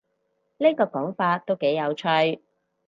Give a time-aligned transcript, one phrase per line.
[0.57, 2.41] 呢個講法都幾有趣